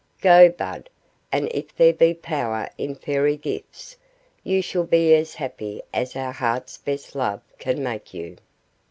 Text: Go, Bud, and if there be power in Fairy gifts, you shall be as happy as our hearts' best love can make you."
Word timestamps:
Go, 0.19 0.49
Bud, 0.49 0.89
and 1.31 1.47
if 1.51 1.75
there 1.75 1.93
be 1.93 2.15
power 2.15 2.67
in 2.75 2.95
Fairy 2.95 3.37
gifts, 3.37 3.97
you 4.43 4.59
shall 4.63 4.85
be 4.85 5.13
as 5.13 5.35
happy 5.35 5.83
as 5.93 6.15
our 6.15 6.31
hearts' 6.33 6.79
best 6.79 7.13
love 7.13 7.43
can 7.59 7.83
make 7.83 8.11
you." 8.11 8.37